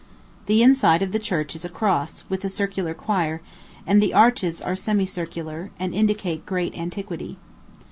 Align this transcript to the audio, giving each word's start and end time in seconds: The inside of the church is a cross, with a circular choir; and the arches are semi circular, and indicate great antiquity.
The 0.47 0.63
inside 0.63 1.03
of 1.03 1.11
the 1.11 1.19
church 1.19 1.53
is 1.53 1.63
a 1.63 1.69
cross, 1.69 2.23
with 2.27 2.43
a 2.43 2.49
circular 2.49 2.95
choir; 2.95 3.39
and 3.85 4.01
the 4.01 4.15
arches 4.15 4.59
are 4.59 4.75
semi 4.75 5.05
circular, 5.05 5.69
and 5.79 5.93
indicate 5.93 6.43
great 6.43 6.75
antiquity. 6.75 7.37